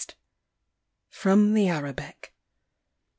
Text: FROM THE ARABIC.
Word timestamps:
FROM 1.11 1.53
THE 1.53 1.67
ARABIC. 1.69 2.33